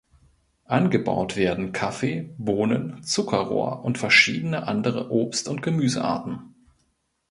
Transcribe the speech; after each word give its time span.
Angebaut 0.65 1.35
werden 1.35 1.73
Kaffee, 1.73 2.33
Bohnen, 2.39 3.03
Zuckerrohr 3.03 3.85
und 3.85 3.99
verschiedene 3.99 4.65
andere 4.67 5.11
Obst- 5.11 5.47
und 5.47 5.61
Gemüsearten. 5.61 6.55